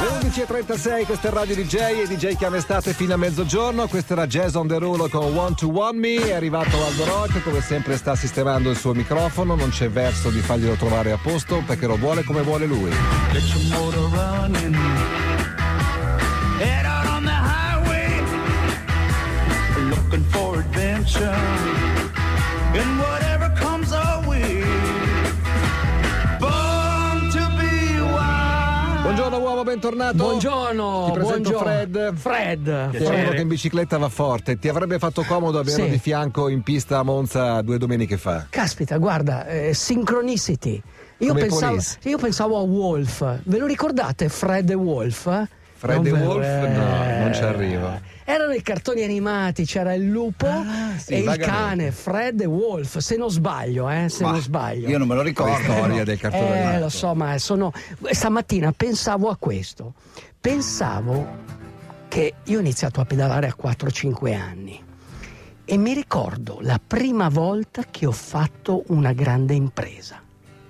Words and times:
11.36, 0.00 1.04
questa 1.04 1.28
è 1.28 1.30
Radio 1.30 1.54
DJ 1.54 1.74
e 1.74 2.06
DJ 2.06 2.34
chiama 2.34 2.56
estate 2.56 2.94
fino 2.94 3.12
a 3.12 3.16
mezzogiorno. 3.18 3.86
Questo 3.86 4.14
era 4.14 4.26
Jason 4.26 4.66
Derulo 4.66 5.10
con 5.10 5.36
One 5.36 5.54
to 5.54 5.70
One 5.78 5.98
Me. 5.98 6.28
È 6.28 6.32
arrivato 6.32 6.82
Aldo 6.82 7.04
Rock, 7.04 7.42
come 7.42 7.60
sempre 7.60 7.98
sta 7.98 8.16
sistemando 8.16 8.70
il 8.70 8.78
suo 8.78 8.94
microfono. 8.94 9.54
Non 9.54 9.68
c'è 9.68 9.90
verso 9.90 10.30
di 10.30 10.40
farglielo 10.40 10.76
trovare 10.76 11.12
a 11.12 11.18
posto 11.22 11.62
perché 11.66 11.86
lo 11.86 11.98
vuole 11.98 12.24
come 12.24 12.40
vuole 12.40 12.64
lui. 12.64 12.90
And 22.72 23.00
whatever 23.00 23.29
uomo, 29.40 29.62
bentornato. 29.62 30.16
Buongiorno. 30.16 31.04
Ti 31.06 31.12
presento 31.12 31.50
buongiorno. 31.50 31.58
Fred. 31.72 32.14
Fred. 32.16 32.90
Che 32.90 32.98
è 32.98 33.20
uno 33.22 33.30
che 33.30 33.40
in 33.40 33.48
bicicletta 33.48 33.98
va 33.98 34.08
forte. 34.08 34.58
Ti 34.58 34.68
avrebbe 34.68 34.98
fatto 34.98 35.22
comodo 35.22 35.58
averlo 35.58 35.84
Sì. 35.84 35.90
di 35.90 35.98
fianco 35.98 36.48
in 36.48 36.62
pista 36.62 36.98
a 36.98 37.02
Monza 37.02 37.60
due 37.62 37.78
domeniche 37.78 38.16
fa. 38.16 38.46
Caspita, 38.50 38.96
guarda, 38.98 39.46
eh, 39.46 39.74
Synchronicity. 39.74 40.80
Io 41.18 41.34
pensavo, 41.34 41.76
io 42.04 42.18
pensavo 42.18 42.58
a 42.58 42.62
Wolf. 42.62 43.40
Ve 43.44 43.58
lo 43.58 43.66
ricordate 43.66 44.28
Fred 44.28 44.70
e 44.70 44.74
Wolf? 44.74 45.22
Fred 45.74 46.06
Non 46.06 46.16
e 46.16 46.22
Wolf? 46.24 46.46
No, 46.46 47.18
non 47.24 47.34
ci 47.34 47.42
arrivo. 47.42 48.00
Erano 48.32 48.52
i 48.52 48.62
cartoni 48.62 49.02
animati, 49.02 49.64
c'era 49.64 49.92
il 49.92 50.08
lupo 50.08 50.46
Ah, 50.46 50.96
sì, 50.96 51.14
e 51.14 51.18
il 51.20 51.36
cane, 51.38 51.90
Fred 51.90 52.40
e 52.40 52.46
Wolf, 52.46 52.98
se 52.98 53.16
non 53.16 53.28
sbaglio, 53.30 53.90
eh, 53.90 54.08
se 54.08 54.22
Ma 54.22 54.30
non 54.30 54.40
sbaglio. 54.40 54.88
Io 54.88 54.98
non 54.98 55.08
me 55.08 55.14
lo 55.14 55.22
La 55.22 55.28
ricordo. 55.28 55.60
storia 55.72 56.04
del 56.04 56.18
cartone 56.18 56.48
Eh, 56.48 56.58
animato. 56.60 56.78
lo 56.80 56.88
so, 56.90 57.14
ma 57.14 57.36
sono. 57.38 57.72
Stamattina 58.10 58.72
pensavo 58.72 59.28
a 59.30 59.36
questo. 59.36 59.94
Pensavo 60.40 61.26
che 62.08 62.34
io 62.44 62.58
ho 62.58 62.60
iniziato 62.60 63.00
a 63.00 63.04
pedalare 63.04 63.48
a 63.48 63.54
4-5 63.60 64.34
anni 64.34 64.80
e 65.64 65.76
mi 65.76 65.92
ricordo 65.92 66.58
la 66.62 66.80
prima 66.84 67.28
volta 67.28 67.82
che 67.90 68.06
ho 68.06 68.12
fatto 68.12 68.84
una 68.88 69.12
grande 69.12 69.54
impresa. 69.54 70.20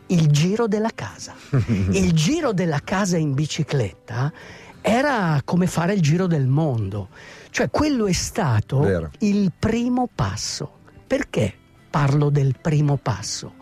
Il 0.06 0.28
giro 0.28 0.66
della 0.66 0.90
casa. 0.94 1.34
Il 1.90 2.12
giro 2.12 2.52
della 2.52 2.80
casa 2.82 3.16
in 3.18 3.32
bicicletta 3.34 4.32
era 4.80 5.40
come 5.44 5.66
fare 5.66 5.94
il 5.94 6.00
giro 6.00 6.26
del 6.26 6.46
mondo. 6.46 7.08
Cioè, 7.50 7.70
quello 7.70 8.06
è 8.06 8.12
stato 8.12 8.80
Vero. 8.80 9.10
il 9.18 9.52
primo 9.58 10.08
passo. 10.12 10.78
Perché 11.06 11.52
parlo 11.90 12.30
del 12.30 12.54
primo 12.60 12.96
passo? 12.96 13.54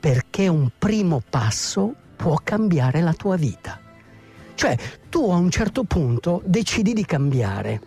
Perché 0.00 0.48
un 0.48 0.70
primo 0.78 1.22
passo 1.28 1.94
può 2.16 2.38
cambiare 2.42 3.00
la 3.00 3.12
tua 3.12 3.36
vita. 3.36 3.80
Cioè, 4.54 4.76
tu 5.08 5.30
a 5.30 5.36
un 5.36 5.50
certo 5.50 5.84
punto 5.84 6.42
decidi 6.44 6.92
di 6.92 7.04
cambiare 7.04 7.80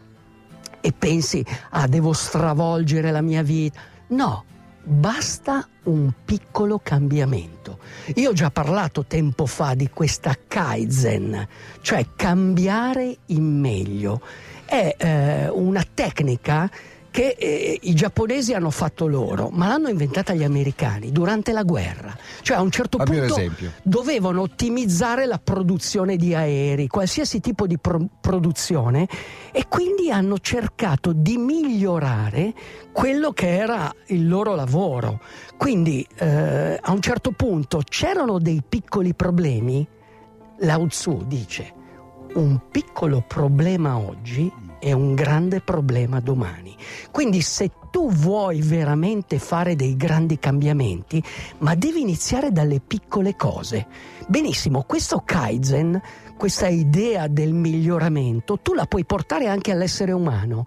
e 0.82 0.94
pensi, 0.94 1.44
ah, 1.72 1.88
devo 1.88 2.14
stravolgere 2.14 3.12
la 3.12 3.22
mia 3.22 3.42
vita. 3.42 3.80
No, 4.08 4.46
basta 4.88 5.68
un 5.84 6.14
piccolo 6.24 6.80
cambiamento. 6.82 7.80
Io 8.16 8.30
ho 8.30 8.34
già 8.34 8.50
parlato 8.50 9.04
tempo 9.06 9.46
fa 9.46 9.74
di 9.74 9.90
questa 9.90 10.36
Kaizen, 10.48 11.48
cioè 11.82 12.06
cambiare 12.16 13.18
in 13.28 13.60
meglio. 13.60 14.22
È 14.66 14.96
eh, 14.98 15.50
una 15.50 15.86
tecnica 15.94 16.70
che 17.18 17.36
eh, 17.36 17.80
i 17.82 17.96
giapponesi 17.96 18.54
hanno 18.54 18.70
fatto 18.70 19.08
loro, 19.08 19.50
ma 19.52 19.70
l'hanno 19.70 19.90
inventata 19.90 20.36
gli 20.36 20.44
americani 20.44 21.12
durante 21.12 21.52
la 21.52 21.64
guerra. 21.64 22.16
Cioè 22.44 22.58
a 22.58 22.62
un 22.62 22.70
certo 22.70 23.00
Fammi 23.00 23.10
un 23.10 23.18
punto 23.26 23.40
esempio. 23.40 23.72
dovevano 23.82 24.42
ottimizzare 24.42 25.26
la 25.26 25.40
produzione 25.44 26.16
di 26.16 26.36
aerei, 26.36 26.86
qualsiasi 26.86 27.40
tipo 27.40 27.66
di 27.66 27.80
pro- 27.80 28.08
produzione 28.22 29.08
e 29.52 29.66
quindi 29.68 30.12
hanno 30.12 30.38
cercato 30.38 31.12
di 31.12 31.38
migliorare 31.38 32.54
quello 32.92 33.32
che 33.32 33.48
era 33.48 33.92
il 34.10 34.28
loro 34.28 34.54
lavoro. 34.54 35.20
Quindi 35.58 36.06
eh, 36.18 36.78
a 36.80 36.92
un 36.92 37.02
certo 37.02 37.32
punto 37.32 37.82
c'erano 37.84 38.38
dei 38.38 38.62
piccoli 38.62 39.16
problemi, 39.16 39.88
Lao 40.60 40.86
Tzu 40.86 41.24
dice 41.26 41.74
un 42.36 42.60
piccolo 42.70 43.24
problema 43.28 43.98
oggi 43.98 44.52
è 44.80 44.92
un 44.92 45.16
grande 45.16 45.62
problema 45.62 46.20
domani. 46.20 46.76
Quindi 47.12 47.42
se 47.42 47.72
tu 47.92 48.12
vuoi 48.12 48.62
veramente 48.62 49.40
fare 49.40 49.76
dei 49.76 49.96
grandi 49.96 50.40
cambiamenti, 50.40 51.24
ma 51.60 51.76
devi 51.76 52.02
iniziare 52.02 52.52
dalle 52.52 52.80
piccole 52.80 53.36
cose. 53.36 53.88
Benissimo, 54.28 54.84
questo 54.84 55.24
Kaizen, 55.26 56.02
questa 56.38 56.68
idea 56.68 57.28
del 57.28 57.54
miglioramento, 57.54 58.60
tu 58.60 58.74
la 58.74 58.86
puoi 58.86 59.06
portare 59.06 59.48
anche 59.48 59.72
all'essere 59.72 60.12
umano. 60.12 60.66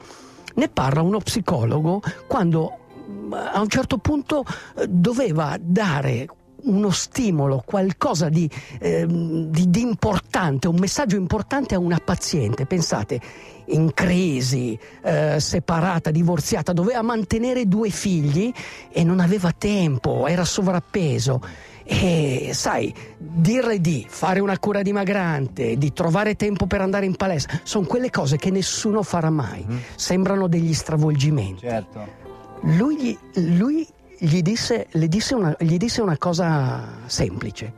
Ne 0.54 0.68
parla 0.68 1.02
uno 1.02 1.18
psicologo 1.18 2.02
quando 2.26 2.78
mm, 3.08 3.32
a 3.32 3.60
un 3.60 3.68
certo 3.68 3.98
punto 3.98 4.44
eh, 4.76 4.86
doveva 4.88 5.56
dare 5.60 6.26
uno 6.64 6.90
stimolo, 6.90 7.62
qualcosa 7.64 8.28
di, 8.28 8.48
ehm, 8.80 9.46
di- 9.46 9.70
di 9.70 9.80
importante, 9.80 10.68
un 10.68 10.76
messaggio 10.78 11.16
importante 11.16 11.74
a 11.74 11.78
una 11.78 11.98
paziente. 12.02 12.66
Pensate, 12.66 13.20
in 13.66 13.92
crisi, 13.94 14.78
eh, 15.02 15.38
separata, 15.38 16.10
divorziata, 16.10 16.72
doveva 16.72 17.02
mantenere 17.02 17.66
due 17.66 17.90
figli 17.90 18.52
e 18.90 19.04
non 19.04 19.20
aveva 19.20 19.52
tempo, 19.56 20.26
era 20.26 20.44
sovrappeso. 20.44 21.40
E 21.82 22.50
sai, 22.52 22.94
dirle 23.18 23.80
di 23.80 24.06
fare 24.08 24.38
una 24.38 24.58
cura 24.58 24.82
dimagrante, 24.82 25.76
di 25.76 25.92
trovare 25.92 26.36
tempo 26.36 26.66
per 26.66 26.80
andare 26.80 27.04
in 27.06 27.16
palestra, 27.16 27.60
sono 27.64 27.84
quelle 27.86 28.10
cose 28.10 28.36
che 28.36 28.50
nessuno 28.50 29.02
farà 29.02 29.30
mai. 29.30 29.66
Sembrano 29.96 30.46
degli 30.46 30.72
stravolgimenti. 30.72 31.66
Certo. 31.66 32.18
Lui, 32.62 33.18
lui 33.34 33.86
gli 34.20 34.42
disse, 34.42 34.86
le 34.90 35.08
disse 35.08 35.34
una, 35.34 35.54
gli 35.58 35.76
disse 35.76 36.00
una 36.00 36.16
cosa 36.18 36.86
semplice. 37.06 37.72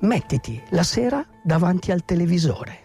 Mettiti 0.00 0.60
la 0.70 0.82
sera 0.82 1.24
davanti 1.42 1.90
al 1.90 2.04
televisore. 2.04 2.78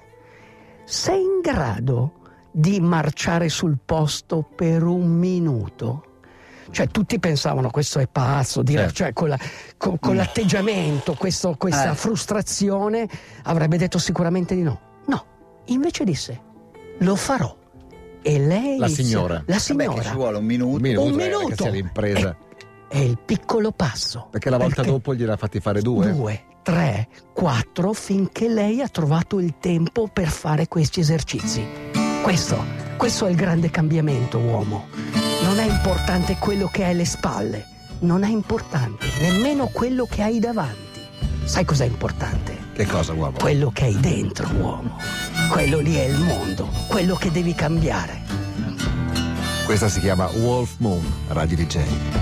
Sei 0.85 1.19
in 1.21 1.39
grado 1.41 2.13
di 2.51 2.79
marciare 2.79 3.49
sul 3.49 3.77
posto 3.83 4.41
per 4.55 4.83
un 4.83 5.07
minuto? 5.09 6.05
Cioè 6.69 6.87
tutti 6.87 7.19
pensavano 7.19 7.69
questo 7.69 7.99
è 7.99 8.07
pazzo, 8.07 8.61
dire, 8.63 8.83
Certo. 8.83 8.93
cioè 8.95 9.13
con, 9.13 9.27
la- 9.29 9.39
con- 9.77 9.99
con 9.99 10.15
l'atteggiamento, 10.15 11.15
questo- 11.15 11.55
questa 11.57 11.91
Eh. 11.91 11.95
frustrazione 11.95 13.09
avrebbe 13.43 13.77
detto 13.77 13.97
sicuramente 13.99 14.55
di 14.55 14.61
no. 14.61 14.79
No, 15.07 15.25
invece 15.65 16.03
disse 16.05 16.41
lo 16.99 17.15
farò. 17.15 17.57
E 18.21 18.39
lei... 18.39 18.77
La 18.77 18.87
signora. 18.87 19.33
La 19.33 19.43
Vabbè, 19.47 19.59
signora. 19.59 19.93
che 20.01 20.07
ci 20.07 20.13
vuole 20.13 20.37
un 20.37 20.45
minuto. 20.45 20.75
Un 20.75 20.81
minuto, 20.81 21.07
Un 21.07 21.19
eh, 21.19 21.27
minuto. 21.29 21.69
L'impresa. 21.69 22.37
È 22.91 22.97
il 22.97 23.17
piccolo 23.17 23.71
passo. 23.71 24.27
Perché 24.29 24.49
la 24.49 24.57
volta 24.57 24.81
Perché 24.81 24.91
dopo 24.91 25.15
gliel'ha 25.15 25.37
fatti 25.37 25.61
fare 25.61 25.81
due. 25.81 26.11
Due, 26.11 26.43
tre, 26.61 27.07
quattro, 27.33 27.93
finché 27.93 28.49
lei 28.49 28.81
ha 28.81 28.89
trovato 28.89 29.39
il 29.39 29.53
tempo 29.61 30.09
per 30.11 30.27
fare 30.27 30.67
questi 30.67 30.99
esercizi. 30.99 31.65
Questo, 32.21 32.61
questo 32.97 33.27
è 33.27 33.29
il 33.29 33.37
grande 33.37 33.69
cambiamento, 33.71 34.39
uomo. 34.39 34.87
Non 35.41 35.59
è 35.59 35.63
importante 35.63 36.35
quello 36.35 36.67
che 36.67 36.83
hai 36.83 36.91
alle 36.91 37.05
spalle, 37.05 37.65
non 37.99 38.25
è 38.25 38.29
importante 38.29 39.07
nemmeno 39.21 39.67
quello 39.67 40.05
che 40.05 40.21
hai 40.21 40.39
davanti. 40.39 40.99
Sai 41.45 41.63
cos'è 41.63 41.85
importante? 41.85 42.57
Che 42.73 42.85
cosa, 42.87 43.13
uomo? 43.13 43.37
Quello 43.39 43.71
che 43.71 43.85
hai 43.85 43.97
dentro, 44.01 44.49
uomo. 44.53 44.97
Quello 45.49 45.79
lì 45.79 45.95
è 45.95 46.03
il 46.03 46.19
mondo, 46.19 46.67
quello 46.89 47.15
che 47.15 47.31
devi 47.31 47.55
cambiare. 47.55 48.19
Questa 49.63 49.87
si 49.87 50.01
chiama 50.01 50.27
Wolf 50.27 50.73
Moon, 50.79 51.09
Radio 51.29 51.55
DJ. 51.55 52.20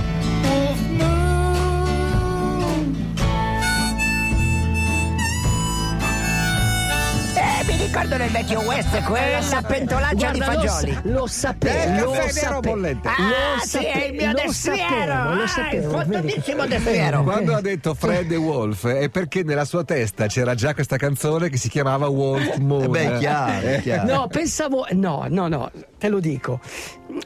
Ricordo 7.91 8.17
nel 8.17 8.29
vecchio 8.29 8.59
West 8.61 9.01
quella 9.03 9.62
pentolaccia 9.65 10.30
di 10.31 10.38
Guarda, 10.38 10.62
lo 10.62 10.68
fagioli. 10.69 10.94
sa- 10.94 11.01
Lo, 11.06 11.25
sapevo, 11.27 11.75
Eh, 11.75 12.00
lo 12.00 12.12
vero 12.12 12.30
sapevo. 12.30 12.59
bollente. 12.59 13.07
Ah, 13.07 13.13
Lo 13.57 13.65
sì, 13.65 13.77
è 13.83 14.03
il 14.06 14.13
mio 14.13 14.27
lo 14.27 14.33
destriero. 14.45 14.80
sapevo, 14.80 15.33
lo 15.33 15.41
Ah, 15.44 15.47
sapevo, 15.47 15.83
il 15.83 15.89
fondantissimo 15.97 16.62
vedi. 16.62 16.69
destriero. 16.75 17.24
Quando 17.24 17.56
ha 17.56 17.62
detto 17.62 17.94
Fred 17.95 18.31
e 18.31 18.36
Wolf 18.36 18.88
è 18.88 19.09
perché 19.09 19.41
nella 19.44 19.65
sua 19.65 19.83
testa 19.83 20.27
c'era 20.27 20.53
già 20.53 20.75
questa 20.75 20.97
canzone 20.97 21.50
che 21.50 21.57
si 21.57 21.68
chiamava 21.68 22.07
Wolf 22.07 22.57
Moon. 22.57 22.83
Eh 22.83 22.88
beh, 22.89 23.15
è 23.15 23.18
chiaro, 23.18 23.68
è 23.68 23.81
chiaro. 23.81 24.13
No, 24.13 24.27
pensavo. 24.27 24.86
No, 24.91 25.25
no, 25.27 25.47
no, 25.47 25.71
te 25.97 26.09
lo 26.09 26.19
dico. 26.19 26.59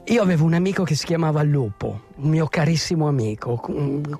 Io 0.06 0.22
avevo 0.22 0.46
un 0.46 0.54
amico 0.54 0.84
che 0.84 0.96
si 0.96 1.06
chiamava 1.06 1.44
Lupo, 1.44 2.04
un 2.16 2.30
mio 2.30 2.48
carissimo 2.48 3.08
amico, 3.08 3.60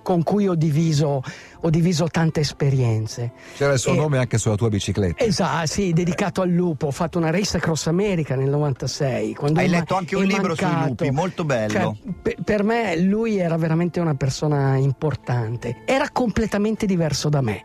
con 0.02 0.24
cui 0.24 0.48
ho 0.48 0.56
diviso, 0.56 1.22
ho 1.62 1.70
diviso 1.70 2.08
tante 2.08 2.42
esperienze. 2.42 3.32
C'era 3.56 3.74
il 3.74 3.80
suo 3.80 3.94
E- 3.94 3.96
nome 3.98 4.18
anche 4.18 4.38
sulla 4.38 4.56
tua 4.56 4.70
bicicletta. 4.70 5.24
Esatto, 5.24 5.66
sì, 5.68 5.94
dedicato 5.94 6.42
al 6.42 6.50
lupo. 6.50 6.88
Ho 6.88 6.92
fatto 6.92 7.18
una 7.18 7.30
race 7.32 7.58
across 7.58 7.88
America 7.88 8.36
nel 8.36 8.50
96. 8.50 9.34
quando 9.36 9.60
Hai 9.60 9.70
letto 9.70 9.96
anche 9.96 10.16
un 10.16 10.24
libro 10.26 10.54
sui 10.56 10.66
mancato. 10.66 10.88
lupi, 10.90 11.12
molto 11.12 11.44
bello. 11.46 11.72
Cioè, 11.72 12.14
pe- 12.22 12.38
per 12.44 12.64
me 12.64 12.98
lui 12.98 13.38
era 13.38 13.56
veramente 13.58 14.00
una 14.00 14.16
persona 14.16 14.76
importante. 14.78 15.82
Era 15.86 16.10
completamente 16.12 16.86
diverso 16.86 17.30
da 17.30 17.42
me. 17.42 17.62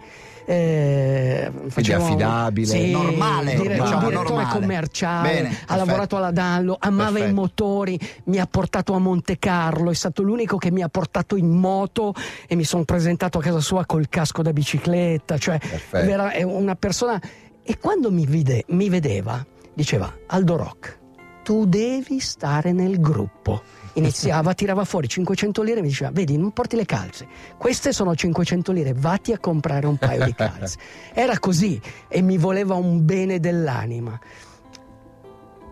Eh, 0.51 1.51
faceva 1.69 1.99
un- 1.99 2.05
affidabile. 2.05 2.67
sì, 2.67 2.91
Normale, 2.91 3.55
dire- 3.55 3.75
diciamo, 3.75 3.93
un 3.93 4.09
direttore 4.09 4.29
normale. 4.43 4.59
commerciale, 4.61 5.29
Bene, 5.29 5.49
ha 5.49 5.51
perfetto. 5.51 5.75
lavorato 5.77 6.17
alla 6.17 6.31
Dallo, 6.31 6.77
amava 6.81 7.11
Perfetto. 7.11 7.31
i 7.31 7.35
motori, 7.35 8.01
mi 8.25 8.39
ha 8.39 8.47
portato 8.47 8.95
a 8.95 8.99
Monte 8.99 9.39
Carlo, 9.39 9.91
è 9.91 9.95
stato 9.95 10.23
l'unico 10.23 10.57
che 10.57 10.71
mi 10.71 10.83
ha 10.83 10.89
portato 10.89 11.37
in 11.37 11.51
moto 11.51 12.15
e 12.47 12.55
mi 12.55 12.65
sono 12.65 12.85
presentato 12.85 13.39
a 13.39 13.43
casa 13.43 13.61
sua 13.61 13.85
col 13.85 14.09
casco 14.09 14.41
da 14.43 14.53
bicicletta, 14.53 15.37
cioè 15.37 15.59
Perfetto. 15.59 16.11
era 16.11 16.31
è 16.31 16.43
una 16.43 16.75
persona 16.77 17.21
e 17.63 17.77
quando 17.79 18.11
mi, 18.11 18.25
vide- 18.25 18.65
mi 18.69 18.89
vedeva 18.89 19.45
diceva 19.75 20.11
Aldo 20.29 20.57
Rock, 20.57 20.99
tu 21.45 21.67
devi 21.67 22.19
stare 22.21 22.73
nel 22.73 22.99
gruppo. 23.01 23.63
Iniziava, 23.99 24.55
tirava 24.55 24.85
fuori 24.85 25.09
500 25.09 25.63
lire 25.63 25.79
e 25.79 25.83
mi 25.83 25.89
diceva: 25.89 26.11
Vedi, 26.13 26.37
non 26.39 26.53
porti 26.53 26.77
le 26.77 26.85
calze. 26.85 27.27
Queste 27.57 27.93
sono 27.93 28.15
500 28.15 28.73
lire, 28.73 28.93
vatti 28.95 29.33
a 29.33 29.39
comprare 29.39 29.87
un 29.87 29.97
paio 29.97 30.25
di 30.25 30.35
calze. 30.35 30.79
Era 31.15 31.39
così 31.39 31.81
e 32.09 32.23
mi 32.23 32.39
voleva 32.39 32.75
un 32.75 33.05
bene 33.05 33.41
dell'anima. 33.41 34.19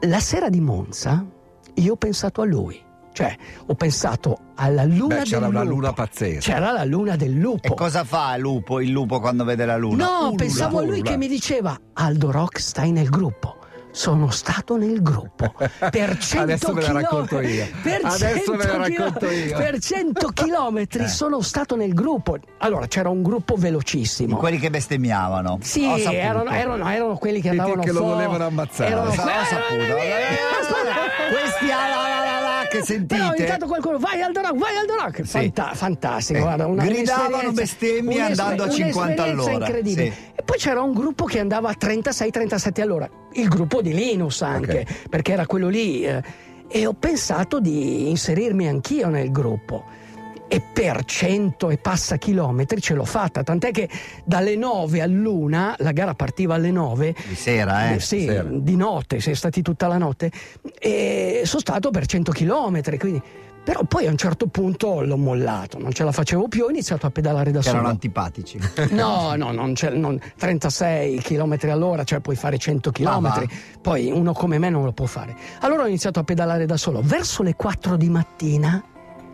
La 0.03 0.21
sera 0.21 0.49
di 0.51 0.61
Monza, 0.61 1.25
io 1.75 1.93
ho 1.93 1.97
pensato 1.97 2.43
a 2.43 2.45
lui. 2.45 2.83
Cioè, 3.13 3.35
ho 3.69 3.75
pensato 3.75 4.39
alla 4.57 4.85
luna 4.85 5.17
Beh, 5.17 5.23
c'era 5.23 5.41
del 5.47 5.49
una 5.49 5.63
lupo. 5.63 5.75
luna 5.75 5.93
pazzesca. 5.95 6.53
C'era 6.53 6.71
la 6.71 6.85
luna 6.85 7.17
del 7.17 7.33
lupo. 7.33 7.67
E 7.67 7.75
cosa 7.75 8.05
fa 8.05 8.35
il 8.35 8.43
lupo, 8.43 8.79
il 8.79 8.91
lupo 8.91 9.21
quando 9.21 9.43
vede 9.45 9.65
la 9.65 9.79
luna? 9.79 10.05
No, 10.05 10.19
Ulula. 10.25 10.35
pensavo 10.37 10.79
a 10.81 10.83
lui 10.83 10.99
urla. 10.99 11.11
che 11.13 11.17
mi 11.17 11.27
diceva 11.27 11.81
Aldo 11.95 12.31
Rock 12.31 12.61
stai 12.61 12.93
nel 12.93 13.09
gruppo. 13.09 13.56
Sono 13.97 14.29
stato 14.31 14.77
nel 14.77 15.01
gruppo 15.01 15.55
per 15.91 16.19
100 16.19 16.43
Adesso 16.43 16.73
ve 16.75 16.83
la 16.83 16.93
racconto 16.93 17.39
chilometri- 17.39 17.55
io. 17.55 17.67
Per 17.83 18.01
Adesso 18.05 18.53
ve 18.53 18.67
la 18.67 18.85
100 18.85 19.03
racconto 19.03 19.31
io. 19.31 19.57
Per 19.57 19.79
100 19.79 20.29
chilometri 20.29 21.09
sono 21.09 21.41
stato 21.41 21.77
nel 21.77 21.95
gruppo. 21.95 22.37
Allora 22.59 22.87
c'era 22.89 23.09
un 23.09 23.23
gruppo 23.23 23.55
velocissimo. 23.57 24.37
Quelli 24.37 24.59
che 24.59 24.69
bestemmiavano. 24.69 25.61
Sì, 25.63 25.85
erano, 25.87 26.51
erano- 26.51 26.87
erano 26.91 27.17
quelli 27.17 27.41
che 27.41 27.49
andavano 27.49 27.81
che 27.81 27.91
lo 27.93 28.01
fuori. 28.01 28.13
volevano 28.17 28.45
ammazzare. 28.45 28.91
Erano 28.91 29.09
Ho 29.09 29.15
saputo. 29.15 29.97
Eh, 29.97 30.37
Questi 31.31 31.71
ah, 31.73 31.96
la, 32.73 32.85
che 32.85 33.05
Però 33.07 33.21
ogni 33.23 33.29
sentite? 33.29 33.45
tanto 33.49 33.67
qualcuno 33.67 33.99
vai 33.99 34.21
Aldo 34.23 34.41
Rock, 34.41 34.57
vai 34.57 34.77
Aldo 34.77 34.95
Rock. 34.95 35.23
Fanta- 35.25 35.73
fantastico, 35.75 36.39
Eh, 36.39 36.43
guarda, 36.43 36.67
una, 36.67 36.85
gridavano 36.85 37.53
bestemmie 37.53 38.21
andando 38.21 38.63
a 38.65 38.69
50 38.69 39.23
un'esperienza 39.23 39.23
all'ora. 39.51 39.67
incredibile. 39.67 40.11
Sì. 40.13 40.19
E 40.35 40.43
poi 40.43 40.59
c'era 40.59 40.83
un 40.83 40.93
gruppo 40.93 41.25
che 41.25 41.39
andava 41.41 41.69
a 41.71 41.75
36-37 41.79 42.81
all'ora, 42.81 43.09
il 43.33 43.49
gruppo 43.49 43.81
di 43.83 43.93
Linus 43.95 44.43
anche, 44.43 44.87
perché 45.09 45.33
era 45.33 45.47
quello 45.47 45.69
lì. 45.69 46.05
eh, 46.05 46.23
e 46.69 46.85
ho 46.85 46.95
pensato 46.95 47.61
di 47.61 48.09
inserirmi 48.11 48.67
anch'io 48.67 49.09
nel 49.09 49.31
gruppo. 49.31 49.85
E 50.49 50.61
per 50.61 51.05
100 51.05 51.71
e 51.71 51.77
passa 51.79 52.19
chilometri 52.19 52.81
ce 52.81 52.95
l'ho 52.95 53.05
fatta, 53.05 53.43
tant'è 53.43 53.73
che 53.73 53.89
dalle 54.25 54.55
9 54.55 55.01
all'una, 55.03 55.75
la 55.79 55.91
gara 55.91 56.15
partiva 56.15 56.55
alle 56.55 56.71
9, 56.71 57.15
Di 57.29 57.35
sera, 57.35 57.91
eh? 57.91 57.99
sì, 58.01 58.25
sera. 58.27 58.49
di 58.49 58.77
notte, 58.77 59.19
sei 59.21 59.35
stati 59.35 59.61
tutta 59.61 59.89
la 59.89 59.99
notte, 59.99 60.31
e 60.79 61.43
sono 61.45 61.61
stato 61.61 61.91
per 61.91 62.07
100 62.07 62.31
chilometri, 62.33 62.99
quindi... 62.99 63.23
Però 63.67 63.83
poi 63.83 64.07
a 64.07 64.11
un 64.11 64.17
certo 64.17 64.47
punto 64.47 65.01
l'ho 65.03 65.17
mollato, 65.17 65.77
non 65.81 65.91
ce 65.93 66.05
la 66.05 66.13
facevo 66.13 66.47
più, 66.47 66.63
ho 66.67 66.71
iniziato 66.71 67.07
a 67.07 67.11
pedalare 67.11 67.51
da 67.51 67.59
Che 67.59 67.67
erano 67.67 67.83
solo. 67.83 67.93
antipatici. 67.95 68.61
No, 68.95 69.35
no, 69.35 69.51
non 69.51 69.73
c'è, 69.75 69.91
non- 69.91 70.21
36 70.39 71.21
km 71.21 71.57
all'ora, 71.71 72.05
cioè 72.05 72.21
puoi 72.21 72.37
fare 72.37 72.59
100 72.59 72.93
Ma 73.01 73.17
km, 73.17 73.23
va. 73.23 73.45
poi 73.83 74.13
uno 74.13 74.33
come 74.35 74.59
me 74.59 74.71
non 74.71 74.85
lo 74.85 74.93
può 74.93 75.07
fare. 75.07 75.35
Allora 75.63 75.83
ho 75.83 75.87
iniziato 75.89 76.21
a 76.21 76.23
pedalare 76.23 76.65
da 76.65 76.77
solo. 76.77 77.01
Verso 77.03 77.43
le 77.43 77.55
4 77.57 77.97
di 77.97 78.09
mattina 78.09 78.85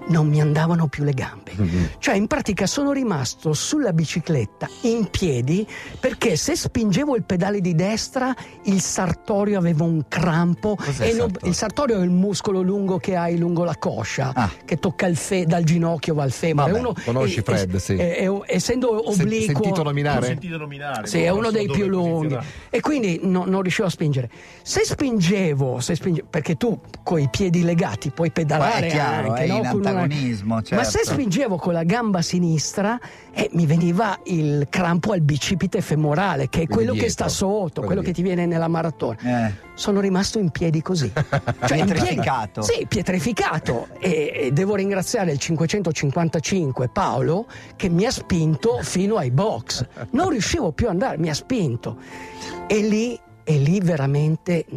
non 0.08 0.28
mi 0.28 0.40
andavano 0.40 0.88
più 0.88 1.04
le 1.04 1.12
gambe. 1.12 1.52
Cioè 1.98 2.14
in 2.16 2.26
pratica 2.26 2.66
sono 2.66 2.92
rimasto 2.92 3.52
sulla 3.52 3.92
bicicletta 3.92 4.68
in 4.82 5.08
piedi 5.10 5.66
perché 6.00 6.36
se 6.36 6.56
spingevo 6.56 7.14
il 7.16 7.24
pedale 7.24 7.60
di 7.60 7.74
destra 7.74 8.34
il 8.64 8.80
sartorio 8.80 9.58
aveva 9.58 9.84
un 9.84 10.04
crampo 10.08 10.74
Cos'è 10.76 11.04
e 11.06 11.10
il 11.10 11.16
non- 11.16 11.28
sartorio? 11.28 11.48
il 11.48 11.54
sartorio 11.54 12.00
è 12.00 12.02
il 12.04 12.10
muscolo 12.10 12.62
lungo 12.62 12.98
che 12.98 13.16
hai 13.16 13.36
lungo 13.38 13.64
la 13.64 13.76
coscia 13.76 14.32
Ah. 14.34 14.50
che 14.64 14.78
tocca 14.78 15.06
il 15.06 15.16
fe- 15.16 15.44
dal 15.46 15.62
ginocchio 15.64 16.14
va 16.14 16.22
al 16.24 16.32
femore. 16.32 16.70
Vabbè, 16.72 16.80
Uno- 16.84 16.94
conosci 17.04 17.38
e- 17.38 17.42
Fred, 17.42 17.74
e- 17.74 17.78
sì. 17.78 17.96
e- 17.96 18.40
essendo 18.46 19.02
Se- 19.12 19.22
obliquo 19.22 19.52
sentito 19.52 19.76
L'ho 19.76 19.82
nominare? 19.84 20.26
sentito 20.26 20.56
nominare. 20.56 21.06
sì, 21.06 21.22
è 21.22 21.28
uno 21.30 21.50
dei 21.50 21.68
più 21.68 21.86
lunghi 21.86 22.36
e 22.70 22.80
quindi 22.80 23.20
no- 23.22 23.44
non 23.46 23.62
riuscivo 23.62 23.86
a 23.86 23.90
spingere. 23.90 24.30
Se 24.62 24.84
spingevo, 24.84 25.80
se 25.80 25.94
spinge- 25.94 26.24
perché 26.28 26.56
tu 26.56 26.78
con 27.02 27.20
i 27.20 27.28
piedi 27.30 27.62
legati 27.62 28.10
puoi 28.10 28.30
pedalare 28.30 28.88
chiaro, 28.88 29.30
anche, 29.32 29.46
no? 29.46 29.60
Con 29.70 29.80
una- 29.92 30.02
antagonismo, 30.02 30.54
Ma 30.56 30.62
certo. 30.62 30.88
se 30.90 31.00
spingevo 31.04 31.56
con 31.56 31.72
la 31.72 31.84
gamba 31.84 32.22
sinistra 32.22 32.98
eh, 33.32 33.48
mi 33.52 33.66
veniva 33.66 34.18
il 34.24 34.66
crampo 34.68 35.12
al 35.12 35.20
bicipite 35.22 35.80
femorale, 35.80 36.48
che 36.48 36.62
è 36.62 36.66
Quindi 36.66 36.72
quello 36.74 36.92
che 36.92 37.06
dietro, 37.06 37.12
sta 37.12 37.28
sotto, 37.28 37.72
quello 37.80 37.86
quello 37.86 38.02
che 38.02 38.12
ti 38.12 38.22
viene 38.22 38.46
nella 38.46 38.68
maratona. 38.68 39.46
Eh. 39.48 39.52
Sono 39.74 40.00
rimasto 40.00 40.38
in 40.38 40.50
piedi 40.50 40.82
così. 40.82 41.10
Cioè, 41.62 41.78
piedi- 41.78 41.92
Pietrificato. 41.92 42.62
Sì, 42.62 42.86
pietrificato. 42.88 43.88
E, 43.98 44.32
e 44.34 44.52
devo 44.52 44.74
ringraziare 44.74 45.30
il 45.32 45.38
555 45.38 46.88
Paolo 46.88 47.46
che 47.76 47.88
mi 47.88 48.04
ha 48.04 48.10
spinto 48.10 48.78
fino 48.82 49.16
ai 49.16 49.30
box. 49.30 49.86
Non 50.10 50.28
riuscivo 50.30 50.72
più 50.72 50.86
ad 50.86 50.92
andare, 50.92 51.18
mi 51.18 51.28
ha 51.30 51.34
spinto. 51.34 51.96
E 52.66 52.80
lì, 52.80 53.18
e 53.44 53.58
lì 53.58 53.80
veramente 53.80 54.64
mh, 54.68 54.76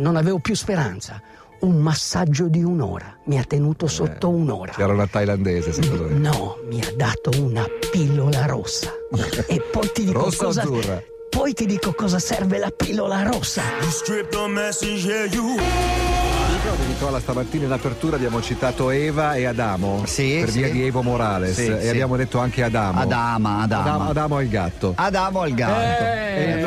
non 0.00 0.16
avevo 0.16 0.38
più 0.38 0.54
speranza. 0.54 1.20
Un 1.64 1.76
massaggio 1.76 2.48
di 2.48 2.62
un'ora. 2.62 3.20
Mi 3.24 3.38
ha 3.38 3.42
tenuto 3.42 3.86
sotto 3.86 4.28
un'ora. 4.28 4.72
C'era 4.72 4.92
una 4.92 5.06
thailandese, 5.06 5.72
secondo 5.72 6.08
me. 6.08 6.18
No, 6.18 6.58
mi 6.68 6.78
ha 6.82 6.92
dato 6.94 7.30
una 7.40 7.64
pillola 7.90 8.44
rossa. 8.44 8.90
e 9.48 9.62
poi 9.72 9.90
ti 9.90 10.04
dico 10.04 10.24
Rossa 10.24 10.44
cosa. 10.44 10.60
azzurra? 10.60 11.02
Poi 11.30 11.54
ti 11.54 11.64
dico 11.64 11.94
cosa 11.94 12.18
serve 12.18 12.58
la 12.58 12.68
pillola 12.68 13.22
rossa. 13.22 13.62
You 14.30 14.46
message, 14.46 15.08
yeah, 15.08 15.26
Nicola, 16.86 17.18
stamattina 17.18 17.64
in 17.64 17.72
apertura 17.72 18.16
abbiamo 18.16 18.42
citato 18.42 18.90
Eva 18.90 19.34
e 19.34 19.44
Adamo 19.44 20.02
Sì, 20.06 20.36
per 20.40 20.50
sì. 20.50 20.58
via 20.58 20.70
di 20.70 20.86
Evo 20.86 21.02
Morales 21.02 21.54
Sì, 21.54 21.66
e 21.66 21.80
sì. 21.80 21.88
abbiamo 21.88 22.16
detto 22.16 22.38
anche 22.38 22.62
Adamo. 22.62 23.00
Adama, 23.00 23.62
Adama. 23.62 23.84
Adamo, 23.84 24.10
Adamo 24.10 24.40
il 24.40 24.48
gatto. 24.48 24.92
Adamo 24.96 25.40
al 25.40 25.54
gatto. 25.54 26.04
Eh, 26.04 26.42
il 26.42 26.48
eh, 26.48 26.60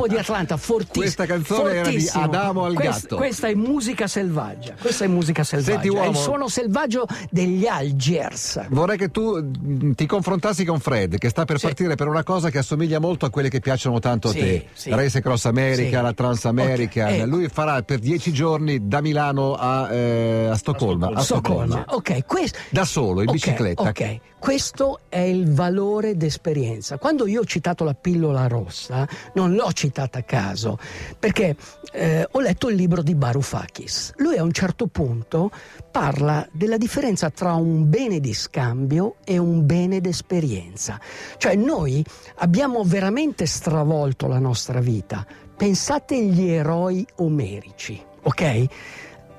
gruppo 0.00 0.08
di 0.14 0.16
Atlanta, 0.20 0.56
fortissimo. 0.56 1.02
Questa 1.04 1.26
canzone 1.26 1.70
era 1.72 1.88
di 1.88 1.94
fortissimo. 1.96 2.24
Adamo 2.24 2.64
al 2.64 2.74
Quest- 2.74 3.00
gatto. 3.02 3.16
Questa 3.16 3.48
è 3.48 3.54
musica 3.54 4.06
selvaggia. 4.06 4.74
Questa 4.80 5.04
è 5.04 5.08
musica 5.08 5.44
selvaggia. 5.44 5.72
Senti, 5.72 5.86
È 5.88 5.90
uomo. 5.90 6.10
il 6.10 6.16
suono 6.16 6.48
selvaggio 6.48 7.06
degli 7.30 7.66
Algiers. 7.66 8.66
Vorrei 8.70 8.96
che 8.96 9.10
tu 9.10 9.36
mh, 9.36 9.92
ti 9.94 10.06
confrontassi 10.06 10.64
con 10.64 10.78
Fred, 10.80 11.18
che 11.18 11.28
sta 11.28 11.44
per 11.44 11.58
Sì. 11.58 11.66
partire 11.66 11.94
per 11.94 12.08
una 12.08 12.22
cosa 12.22 12.50
che 12.50 12.58
assomiglia 12.58 12.98
molto 12.98 13.26
a 13.26 13.30
quelle 13.30 13.48
che 13.48 13.60
piacciono 13.60 13.98
tanto 13.98 14.28
a 14.28 14.32
Sì, 14.32 14.38
te. 14.38 14.66
sì. 14.72 14.90
Race 14.90 15.20
Cross 15.20 15.44
America, 15.46 15.98
Sì. 15.98 16.02
la 16.02 16.12
Transamerican. 16.12 17.06
Ok, 17.06 17.12
ecco. 17.14 17.26
Lui 17.26 17.48
farà 17.48 17.82
per 17.82 17.98
dieci 17.98 18.32
giorni 18.32 18.86
da 18.88 19.00
Milano 19.00 19.54
a, 19.54 19.92
eh, 19.92 20.46
a 20.46 20.54
Stoccolma. 20.56 21.10
a 21.14 21.20
Stoccolma. 21.20 21.84
Ok, 21.88 22.24
questo. 22.26 22.58
Da 22.70 22.84
solo, 22.84 23.20
in 23.22 23.28
Ok, 23.28 23.34
bicicletta. 23.34 23.82
Ok, 23.82 24.18
questo 24.40 25.00
è 25.10 25.18
il 25.18 25.52
valore 25.52 26.16
d'esperienza. 26.16 26.96
Quando 26.96 27.26
io 27.26 27.42
ho 27.42 27.44
citato 27.44 27.84
la 27.84 27.92
pillola 27.92 28.46
rossa, 28.46 29.06
non 29.34 29.52
l'ho 29.52 29.70
citata 29.72 30.20
a 30.20 30.22
caso, 30.22 30.78
perché 31.18 31.54
eh, 31.92 32.26
ho 32.28 32.40
letto 32.40 32.70
il 32.70 32.76
libro 32.76 33.02
di 33.02 33.14
Varoufakis. 33.14 34.14
Lui 34.16 34.38
a 34.38 34.42
un 34.42 34.50
certo 34.52 34.86
punto 34.86 35.50
parla 35.90 36.48
della 36.52 36.78
differenza 36.78 37.28
tra 37.28 37.52
un 37.52 37.90
bene 37.90 38.18
di 38.18 38.32
scambio 38.32 39.16
e 39.24 39.36
un 39.36 39.66
bene 39.66 40.00
d'esperienza. 40.00 40.98
Cioè 41.36 41.54
noi 41.54 42.02
abbiamo 42.36 42.82
veramente 42.82 43.44
stravolto 43.44 44.26
la 44.26 44.38
nostra 44.38 44.80
vita. 44.80 45.24
Pensate 45.54 46.16
agli 46.16 46.48
eroi 46.48 47.06
omerici, 47.16 48.02
ok? 48.22 48.64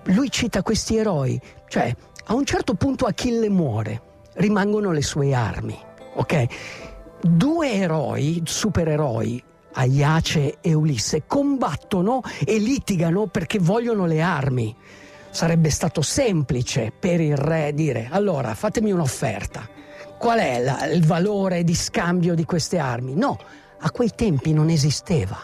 Lui 0.03 0.29
cita 0.29 0.61
questi 0.61 0.95
eroi, 0.97 1.41
cioè 1.67 1.91
a 2.25 2.35
un 2.35 2.45
certo 2.45 2.75
punto 2.75 3.05
Achille 3.05 3.49
muore, 3.49 4.09
rimangono 4.41 4.91
le 4.91 5.01
sue 5.03 5.33
armi, 5.33 5.77
ok? 6.15 6.45
Due 7.21 7.71
eroi, 7.71 8.41
supereroi, 8.45 9.43
Aiace 9.73 10.57
e 10.59 10.73
Ulisse, 10.73 11.23
combattono 11.25 12.21
e 12.45 12.57
litigano 12.57 13.27
perché 13.27 13.57
vogliono 13.59 14.05
le 14.05 14.19
armi. 14.21 14.75
Sarebbe 15.29 15.69
stato 15.69 16.01
semplice 16.01 16.91
per 16.97 17.21
il 17.21 17.37
re 17.37 17.71
dire 17.73 18.09
allora 18.11 18.53
fatemi 18.53 18.91
un'offerta. 18.91 19.69
Qual 20.17 20.39
è 20.39 20.61
la- 20.61 20.87
il 20.87 21.05
valore 21.05 21.63
di 21.63 21.73
scambio 21.73 22.35
di 22.35 22.43
queste 22.43 22.79
armi? 22.79 23.13
No, 23.15 23.37
a 23.79 23.91
quei 23.91 24.11
tempi 24.13 24.51
non 24.51 24.69
esisteva. 24.69 25.39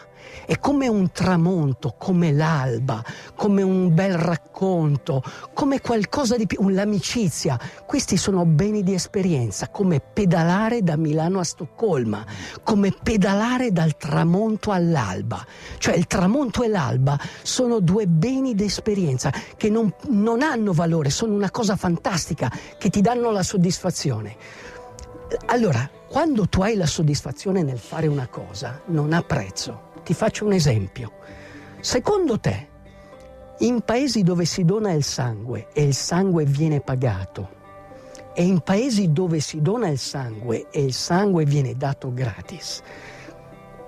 È 0.46 0.58
come 0.58 0.88
un 0.88 1.10
tramonto, 1.10 1.94
come 1.98 2.32
l'alba, 2.32 3.04
come 3.34 3.62
un 3.62 3.94
bel 3.94 4.16
racconto, 4.16 5.22
come 5.52 5.80
qualcosa 5.80 6.36
di 6.36 6.46
più, 6.46 6.68
l'amicizia. 6.68 7.58
Questi 7.86 8.16
sono 8.16 8.44
beni 8.44 8.82
di 8.82 8.94
esperienza, 8.94 9.68
come 9.68 10.00
pedalare 10.00 10.82
da 10.82 10.96
Milano 10.96 11.38
a 11.40 11.44
Stoccolma, 11.44 12.24
come 12.62 12.94
pedalare 13.02 13.72
dal 13.72 13.96
tramonto 13.96 14.70
all'alba. 14.70 15.44
Cioè 15.78 15.94
il 15.94 16.06
tramonto 16.06 16.62
e 16.62 16.68
l'alba 16.68 17.18
sono 17.42 17.80
due 17.80 18.06
beni 18.06 18.54
di 18.54 18.64
esperienza 18.64 19.32
che 19.56 19.68
non, 19.70 19.92
non 20.08 20.42
hanno 20.42 20.72
valore, 20.72 21.10
sono 21.10 21.34
una 21.34 21.50
cosa 21.50 21.76
fantastica, 21.76 22.50
che 22.78 22.90
ti 22.90 23.00
danno 23.00 23.30
la 23.30 23.42
soddisfazione. 23.42 24.36
Allora, 25.46 25.88
quando 26.08 26.48
tu 26.48 26.62
hai 26.62 26.74
la 26.74 26.86
soddisfazione 26.86 27.62
nel 27.62 27.78
fare 27.78 28.06
una 28.06 28.28
cosa, 28.28 28.80
non 28.86 29.12
ha 29.12 29.22
prezzo. 29.22 29.87
Ti 30.08 30.14
faccio 30.14 30.46
un 30.46 30.54
esempio. 30.54 31.12
Secondo 31.80 32.40
te, 32.40 32.66
in 33.58 33.82
paesi 33.82 34.22
dove 34.22 34.46
si 34.46 34.64
dona 34.64 34.92
il 34.92 35.04
sangue 35.04 35.68
e 35.74 35.82
il 35.82 35.92
sangue 35.92 36.46
viene 36.46 36.80
pagato, 36.80 37.50
e 38.32 38.42
in 38.42 38.60
paesi 38.60 39.12
dove 39.12 39.40
si 39.40 39.60
dona 39.60 39.88
il 39.88 39.98
sangue 39.98 40.68
e 40.70 40.82
il 40.82 40.94
sangue 40.94 41.44
viene 41.44 41.74
dato 41.76 42.10
gratis, 42.10 42.80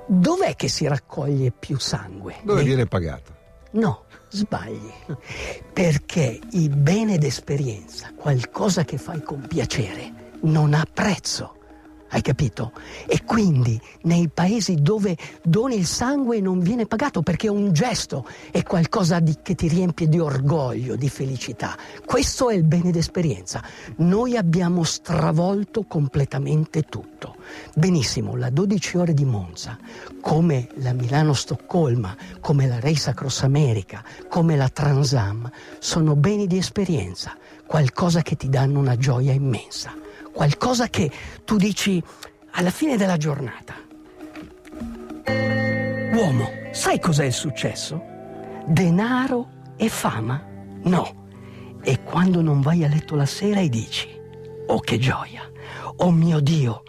dov'è 0.07 0.57
che 0.57 0.69
si 0.69 0.87
raccoglie 0.87 1.53
più 1.59 1.79
sangue? 1.79 2.35
Dove 2.43 2.59
Nei- 2.59 2.67
viene 2.67 2.85
pagato? 2.85 3.35
No, 3.71 4.05
sbagli. 4.29 4.93
Perché 5.73 6.39
il 6.51 6.69
bene 6.69 7.17
d'esperienza, 7.17 8.13
qualcosa 8.15 8.85
che 8.85 8.99
fai 8.99 9.23
con 9.23 9.47
piacere, 9.49 10.33
non 10.43 10.75
ha 10.75 10.85
prezzo. 10.93 11.60
Hai 12.13 12.23
capito? 12.23 12.73
E 13.07 13.23
quindi 13.25 13.81
nei 14.03 14.29
paesi 14.29 14.75
dove 14.75 15.17
doni 15.43 15.77
il 15.77 15.87
sangue 15.87 16.41
non 16.41 16.59
viene 16.59 16.87
pagato 16.87 17.23
perché 17.23 17.49
un 17.49 17.73
gesto, 17.73 18.27
è 18.51 18.65
qualcosa 18.65 19.21
di- 19.21 19.39
che 19.43 19.55
ti 19.55 19.69
riempie 19.69 20.09
di 20.09 20.19
orgoglio, 20.19 20.97
di 20.97 21.09
felicità. 21.09 21.77
Questo 22.05 22.51
è 22.51 22.55
il 22.55 22.65
bene 22.65 22.91
d'esperienza. 22.91 23.63
Noi 23.97 24.37
abbiamo 24.37 24.83
stravolto 24.83 25.85
completamente 25.85 26.83
tutto. 26.83 27.37
Benissimo, 27.75 28.35
la 28.37 28.51
12 28.51 28.99
ore 28.99 29.15
di 29.15 29.25
Monza, 29.25 29.79
come 30.21 30.69
la 30.77 30.93
Milano-Stoccolma, 30.93 32.17
come 32.41 32.67
la 32.67 32.81
Race 32.81 33.11
Across 33.11 33.43
America, 33.43 34.03
come 34.29 34.57
la 34.57 34.69
Transam, 34.69 35.49
sono 35.79 36.17
beni 36.17 36.49
di 36.49 36.59
esperienza, 36.59 37.37
qualcosa 37.67 38.23
che 38.23 38.35
ti 38.35 38.49
danno 38.49 38.81
una 38.81 38.97
gioia 38.97 39.33
immensa, 39.33 39.95
qualcosa 40.33 40.89
che 40.89 41.11
tu 41.45 41.57
dici 41.57 42.03
alla 42.53 42.71
fine 42.71 42.97
della 42.97 43.17
giornata. 43.17 43.75
Uomo, 46.13 46.51
sai 46.73 46.99
cos'è 46.99 47.25
il 47.25 47.33
successo? 47.33 48.03
Denaro 48.67 49.49
e 49.77 49.89
fama? 49.89 50.43
No. 50.83 51.19
E 51.83 52.03
quando 52.03 52.43
non 52.43 52.61
vai 52.61 52.85
a 52.85 52.89
letto 52.89 53.15
la 53.17 53.27
sera 53.27 53.61
e 53.61 53.69
dici, 53.69 54.09
oh 54.67 54.81
che 54.81 54.99
gioia, 54.99 55.51
oh 55.97 56.11
mio 56.11 56.41
Dio, 56.41 56.83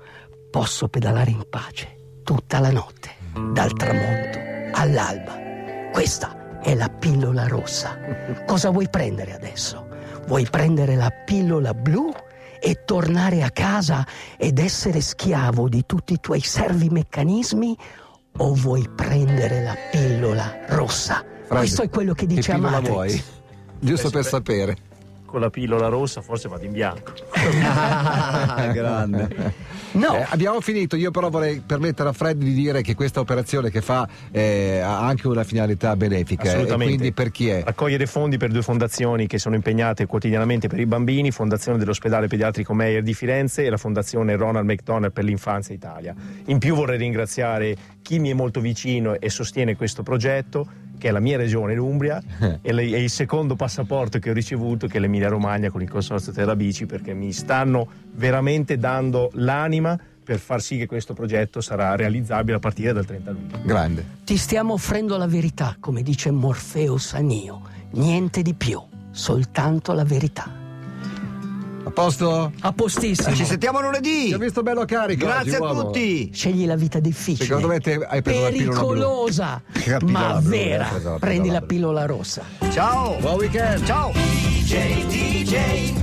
posso 0.50 0.88
pedalare 0.90 1.32
in 1.32 1.46
pace 1.50 2.20
tutta 2.24 2.60
la 2.60 2.72
notte, 2.72 3.12
dal 3.54 3.72
tramonto 3.74 4.40
all'alba. 4.74 5.40
Questa 5.92 6.60
è 6.62 6.76
la 6.76 6.90
pillola 6.90 7.48
rossa. 7.48 7.98
Cosa 8.46 8.70
vuoi 8.70 8.90
prendere 8.90 9.34
adesso? 9.34 9.88
Vuoi 10.28 10.46
prendere 10.50 10.96
la 10.96 11.10
pillola 11.10 11.74
blu 11.74 12.12
e 12.62 12.84
tornare 12.86 13.42
a 13.42 13.50
casa 13.50 14.06
ed 14.38 14.60
essere 14.60 15.02
schiavo 15.02 15.68
di 15.68 15.84
tutti 15.88 16.14
i 16.14 16.20
tuoi 16.20 16.42
servi 16.42 16.90
meccanismi? 16.90 17.76
O 18.38 18.54
vuoi 18.54 18.88
prendere 18.96 19.64
la 19.64 19.76
pillola 19.92 20.60
rossa? 20.68 21.26
Fred, 21.46 21.58
Questo 21.58 21.82
è 21.82 21.90
quello 21.90 22.14
che 22.14 22.26
dice 22.28 22.52
Che 22.52 22.54
pillola 22.54 22.78
Amatrix. 22.78 22.94
vuoi? 22.94 23.24
Giusto 23.80 24.10
per 24.10 24.24
sapere. 24.24 24.78
Con 25.26 25.42
la 25.42 25.50
pillola 25.50 25.88
rossa 25.88 26.22
forse 26.22 26.48
vado 26.48 26.64
in 26.66 26.72
bianco. 26.72 27.14
Ah, 27.64 28.68
grande. 28.74 29.54
No, 29.94 30.16
Eh, 30.16 30.26
abbiamo 30.30 30.62
finito, 30.62 30.96
io 30.96 31.12
però 31.12 31.30
vorrei 31.30 31.62
permettere 31.66 32.10
a 32.10 32.14
Fred 32.14 32.38
di 32.38 32.54
dire 32.54 32.82
che 32.82 32.96
questa 32.96 33.20
operazione 33.20 33.70
che 33.70 33.82
fa 33.82 34.08
eh, 34.32 34.80
ha 34.80 35.06
anche 35.06 35.28
una 35.28 35.44
finalità 35.44 35.96
benefica. 35.96 36.44
E 36.44 36.48
Assolutamente. 36.50 36.86
quindi 36.96 37.14
per 37.14 37.32
chi 37.32 37.50
è? 37.50 37.64
Raccogliere 37.64 38.06
fondi 38.06 38.38
per 38.38 38.52
due 38.52 38.62
fondazioni 38.62 39.28
che 39.28 39.38
sono 39.38 39.56
impegnate 39.56 40.06
quotidianamente 40.06 40.68
per 40.68 40.80
i 40.80 40.86
bambini, 40.86 41.32
Fondazione 41.32 41.78
dell'Ospedale 41.78 42.28
Pediatrico 42.28 42.74
Meyer 42.74 43.04
di 43.04 43.14
Firenze 43.14 43.66
e 43.66 43.70
la 43.70 43.78
Fondazione 43.78 44.36
Ronald 44.36 44.66
McDonald 44.66 45.12
per 45.12 45.24
l'Infanzia 45.24 45.76
Italia. 45.76 46.16
In 46.46 46.58
più 46.58 46.76
vorrei 46.76 46.98
ringraziare 46.98 47.76
chi 48.02 48.20
mi 48.20 48.30
è 48.30 48.34
molto 48.34 48.62
vicino 48.62 49.20
e 49.20 49.30
sostiene 49.30 49.76
questo 49.76 50.04
progetto, 50.04 50.68
che 51.02 51.08
è 51.08 51.12
la 51.12 51.20
mia 51.20 51.36
regione, 51.36 51.74
l'Umbria, 51.74 52.22
e, 52.62 52.72
le- 52.72 52.84
e 52.84 53.02
il 53.02 53.10
secondo 53.10 53.56
passaporto 53.56 54.20
che 54.20 54.30
ho 54.30 54.34
ricevuto, 54.34 54.86
che 54.86 54.98
è 54.98 55.00
l'Emilia 55.00 55.30
Romagna 55.30 55.72
con 55.72 55.82
il 55.82 55.90
Consorzio 55.90 56.32
Terra 56.32 56.56
Bici, 56.56 56.86
perché 56.86 57.16
mi 57.16 57.32
stanno 57.32 57.88
veramente 58.14 58.78
dando 58.78 59.32
l'anima 59.34 60.00
per 60.24 60.38
far 60.38 60.62
sì 60.62 60.78
che 60.78 60.86
questo 60.86 61.16
progetto 61.16 61.60
sarà 61.60 61.96
realizzabile 61.96 62.58
a 62.58 62.60
partire 62.60 62.94
dal 62.94 63.06
30 63.06 63.32
luglio. 63.32 63.60
Grande. 63.64 64.06
ti 64.24 64.38
stiamo 64.38 64.74
offrendo 64.74 65.18
la 65.18 65.26
verità, 65.26 65.76
come 65.80 66.04
dice 66.04 66.30
Morpheus 66.30 67.16
a 67.16 67.20
Neo. 67.20 67.62
Niente 67.94 68.44
di 68.44 68.54
più, 68.54 68.80
soltanto 69.10 69.94
la 69.94 70.04
verità. 70.04 70.61
A 71.92 71.94
posto? 71.94 72.54
A 72.62 72.72
postissimo. 72.72 73.36
Ci 73.36 73.44
sentiamo 73.44 73.82
lunedì. 73.82 74.28
Ti 74.28 74.34
ho 74.36 74.38
visto 74.38 74.64
bello 74.64 74.86
carico. 74.86 75.26
Grazie 75.26 75.52
oggi, 75.52 75.56
a 75.56 75.60
uomo. 75.74 75.84
tutti. 75.88 76.32
Scegli 76.34 76.66
la 76.66 76.78
vita 76.78 77.02
difficile. 77.02 77.44
Secondo 77.48 77.68
me 77.68 77.80
te 77.82 77.96
hai 77.96 78.22
preso 78.22 78.42
la 78.44 78.48
pillola 78.50 78.80
blu. 78.80 78.88
pericolosa, 78.88 79.62
La 79.88 79.98
pillola 79.98 80.20
ma 80.34 80.40
blu, 80.40 80.50
vera. 80.50 80.84
hai 80.86 80.90
preso 80.92 81.10
la 81.12 81.20
Prendi 81.20 81.42
pillola 81.42 81.60
la 81.60 81.66
pillola 81.66 82.06
rossa. 82.06 82.44
Ciao. 82.72 83.18
Buon 83.20 83.36
weekend. 83.36 83.84
Ciao. 83.84 84.12
DJ, 84.14 85.06
DJ. 85.06 86.02